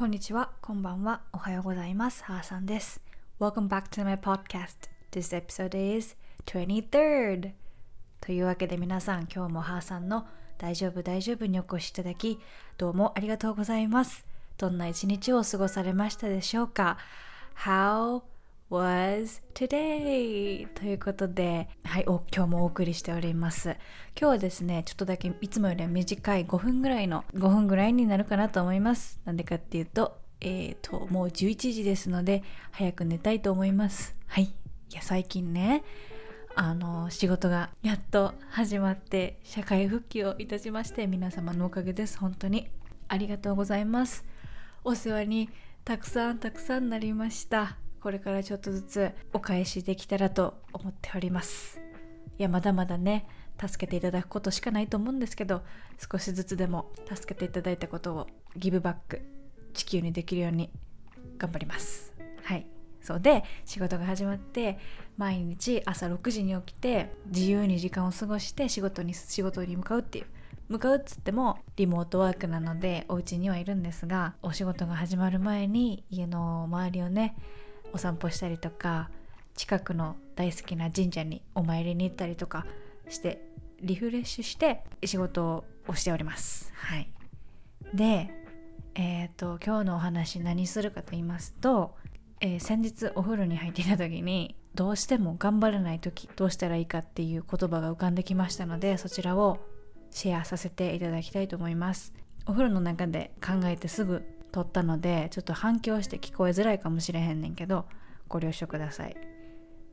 [0.00, 2.24] こんにちは、こんばんは、おはようございます。
[2.24, 3.02] はーさんです。
[3.38, 4.88] Welcome back to my podcast.
[5.12, 7.50] This episode is 23rd.
[8.18, 10.26] というわけで皆さん、今日もはーさんの
[10.56, 12.40] 大丈夫大丈夫にお越しいただき、
[12.78, 14.24] どうもありがとうございます。
[14.56, 16.96] どんな一日を過ごされましたでしょうか
[17.58, 18.22] ?How
[18.70, 20.66] was today?
[20.74, 23.70] ということで、はい、今日もお送りしております。
[23.70, 23.78] 今
[24.14, 29.20] 日はですね、ちょっとだけいつもよりは短い5分ぐらいの、5分ぐらいになるかなと思います。
[29.24, 34.14] なんでかっていうと、えーと、もう11時ですので、早く寝たいと思います。
[34.28, 34.44] はい。
[34.44, 34.54] い
[34.94, 35.82] や、最近ね、
[36.54, 42.18] あの、仕事がやっと始まって、社会復帰をいたしまして、皆様のおかげです。
[42.18, 42.68] 本当に。
[43.08, 44.24] ありがとうございます。
[44.84, 45.50] お世話に
[45.84, 47.76] たくさんたくさんなりました。
[48.00, 51.80] これからちょっとずつお返しできたらと思っております。
[52.38, 53.26] いや、まだまだね、
[53.60, 55.62] 助けていただくことしかないと思うんですけど、
[56.10, 58.26] 少しずつでも助けていただいたことを
[58.56, 59.20] ギブバック、
[59.74, 60.70] 地球にできるように
[61.36, 62.14] 頑張ります。
[62.42, 62.66] はい。
[63.02, 64.78] そうで、仕事が始まって、
[65.18, 70.26] 毎日朝6時に起きて、自由に時間を過ごして仕事に、仕事に向かうっていう。
[70.70, 77.34] 向かうっつってもリモートワークなのでお家にはいるんですがお仕事が始まる前に家の周りをね
[77.92, 79.10] お散歩したりとか
[79.54, 82.66] 近くの大好きな神社にお参りに行ったりとか
[83.08, 83.42] して
[83.82, 86.72] リフレッシュして仕事をしております。
[86.74, 87.10] はい。
[87.94, 88.30] で
[88.94, 91.94] えっ、と今日のお話何するかと言いますと、
[92.40, 99.58] えー先日お風呂に入っていた時にどうしても頑張れない時どうしたらいいかっていう言葉が浮かんできましたのでそちらを
[100.10, 102.12] シェアさせていただきたいと思います。
[102.46, 107.86] お風呂の中で考えてすぐ撮ったのでちょっと反響して聞こえづらいかもしれへんねんけど
[108.28, 109.16] ご了承ください。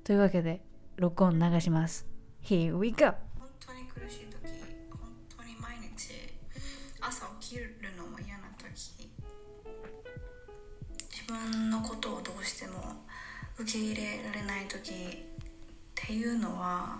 [0.03, 0.61] というわけで
[0.95, 2.07] 録音流します。
[2.43, 3.13] Here we go!
[3.37, 4.37] 本当に苦しい時
[4.91, 6.11] 本当に毎日
[7.01, 9.09] 朝起きるのも嫌な時
[11.11, 13.03] 自分のことをどうしても
[13.57, 14.93] 受け入れられない時っ
[15.93, 16.99] ていうのは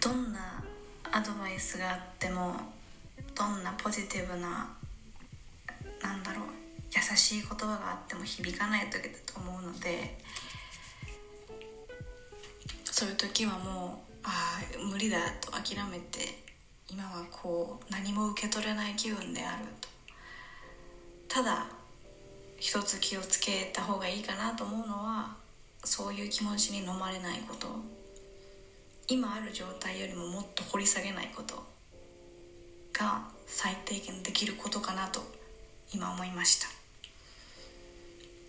[0.00, 0.62] どんな
[1.12, 2.54] アドバイスがあっても
[3.34, 4.70] どんなポジティブな
[6.04, 6.44] なんだろう。
[6.94, 10.16] 優しい言葉があっても響かない時だと思うので
[12.84, 16.38] そういう時はもうああ無理だと諦めて
[16.88, 19.88] 今はこう何も受け取れない気分であると。
[21.26, 21.66] ただ
[22.60, 25.34] 一つ気をつけた方がいいかなと思うのは
[25.82, 27.66] そういう気持ちに飲まれないこと。
[29.08, 31.62] 今ある状態よりももっと掘り下げないこと
[32.92, 35.43] が最低限できることかなと。
[35.92, 36.68] 今思いました。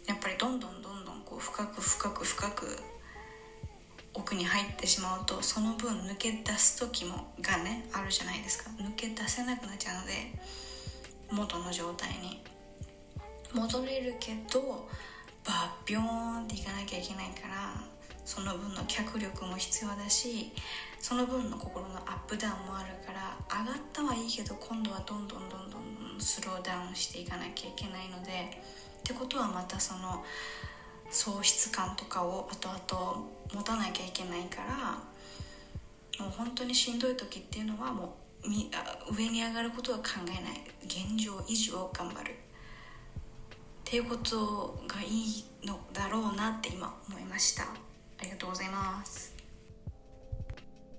[0.08, 2.80] やっぱりどんどんどんどんこう深く深く深く
[4.14, 8.70] 奥に入ってしまうとその分抜け出す時もがねあるじゃないですか。
[8.80, 10.14] 抜け出せなくなっちゃうので
[11.32, 12.44] 元の状態に。
[13.54, 14.86] 戻れるけど
[15.46, 17.74] バッビョーンっていかなきゃいけないから
[18.26, 20.52] その分の脚力も必要だし
[21.00, 28.32] その分の心のアップダウンもあるから上がったはいいけど今度はどんどんどんどんスローダウンしていかなきゃいけないので
[29.00, 30.24] ってことはまたその
[31.10, 38.26] 喪失感とかを後々持たなきゃいけないからもう本当にしんどい時っていうのはもう
[39.14, 40.62] 上に上がることは考えない。
[40.86, 42.32] 現状維持を頑張る。
[42.32, 42.34] っ
[43.84, 47.85] ていうことがいいのだろうなって今思いました。
[48.20, 49.36] ありがとうございます。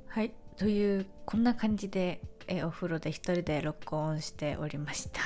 [0.08, 5.20] はいというこんな感じでえお風呂で一人で録音しておりました。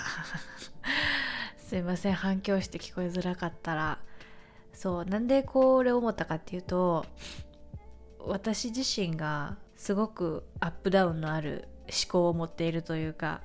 [1.59, 3.99] すいません反響して聞こえづらかったら。
[4.73, 7.05] そうなんでこれ思ったかっていうと
[8.19, 13.43] 私自身がすごくアップダウンのある思考を持っているというか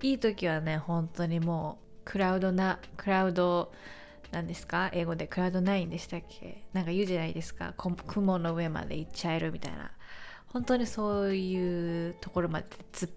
[0.00, 3.70] いい時はね本当にもうクラウドなクラウド
[4.32, 4.90] なんですか？
[4.92, 6.64] 英語でクラウド9でしたっけ？
[6.72, 7.74] なんか言うじゃないですか。
[7.76, 9.90] 雲の上まで行っちゃえるみたいな。
[10.46, 13.10] 本当にそういうところまで突っ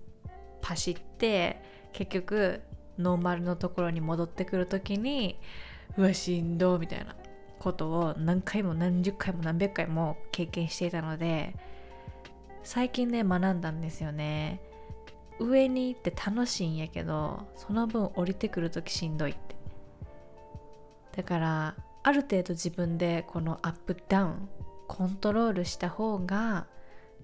[0.61, 1.61] 走って
[1.93, 2.61] 結局
[2.97, 5.39] ノーマルのところに戻ってくる時に
[5.95, 7.15] うわしんどみたいな
[7.59, 11.55] ことを何回も何十回も何百回も経験していたので
[12.63, 14.59] 最近ね学んだんですよね。
[15.39, 19.55] 上に行って楽しいんやけどその分降りてくる時しんどいって。
[21.15, 24.49] だからある程度自分でこのアップダウン
[24.87, 26.67] コントロールした方が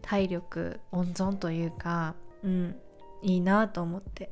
[0.02, 2.76] 体力温存というかうん
[3.22, 4.32] いいなと思って。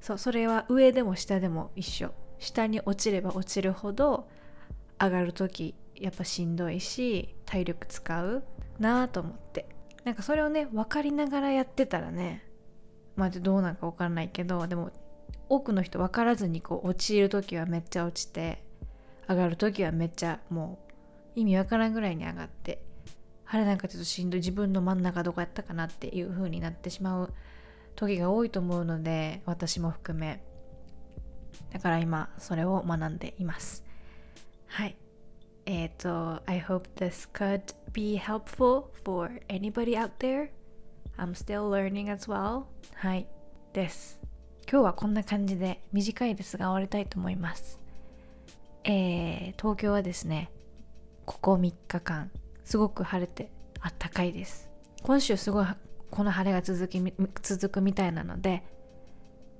[0.00, 2.12] そうそれは上でも下でも一緒。
[2.38, 4.28] 下に落ちれば落ちるほど
[4.98, 8.42] 上がる時やっぱしんどいし体力使う
[8.78, 9.66] なと思って。
[10.04, 12.44] なんかそれをね分かりながらやってたらね
[13.16, 14.90] まあどうなんか分からないけどでも
[15.48, 18.62] 多くの人分からずにこう落ちる時はめっちゃ落ちて
[19.30, 20.78] 上がる時はめっちゃも
[21.36, 22.82] う意味わからんぐらいに上がって
[23.46, 27.32] あれなんかちょっとしんどい自分の真ん中どこやったかなっていう風になってしまう
[27.94, 30.42] 時が多いと思うので私も含め。
[31.72, 33.84] だから今それを学んでいます。
[34.66, 34.96] はい。
[35.66, 40.50] えっ、と I hope this could be helpful for anybody out there.
[41.16, 42.64] I'm still learning as well.
[42.94, 43.26] はい。
[43.72, 44.20] です。
[44.70, 47.80] 今日はこんな感じで短いですが終わりたいと思います。
[48.84, 50.50] えー、東京はですね
[51.26, 52.30] ここ3日間
[52.64, 53.50] すごく晴れて
[53.80, 54.70] あったかいです。
[55.02, 55.66] 今週すごい
[56.10, 57.02] この晴れが続き
[57.42, 58.62] 続くみたいなので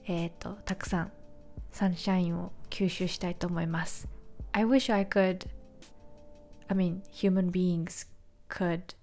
[0.06, 1.12] えっ、ー、とたくさん
[1.70, 4.08] サンシャインを吸収したいと思います。
[4.52, 5.46] I wish I could
[6.68, 8.06] I mean human beings
[8.48, 8.94] could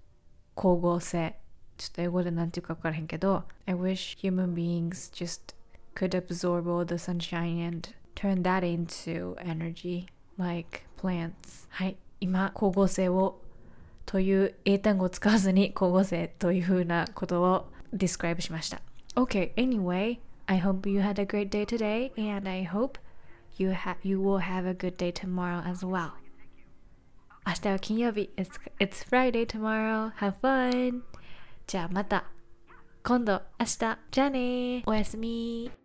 [0.56, 1.36] 光合成。
[1.76, 5.54] ちょっと英語で何て言うか分からへんけど I wish human beings just
[5.94, 10.05] could absorb all the sunshine and turn that into energy
[10.37, 13.41] like plants はい今光合成を
[14.05, 18.81] という英単語を使わずに光合成というふうなことを describe しました
[19.15, 22.99] Okay anyway I hope you had a great day today and I hope
[23.57, 26.11] you, ha you will have a good day tomorrow as well
[27.45, 28.49] 明日は金曜日 it's,
[28.79, 31.01] it's Friday tomorrow have fun
[31.67, 32.25] じゃあまた
[33.03, 35.76] 今度明日じゃあねおやすみ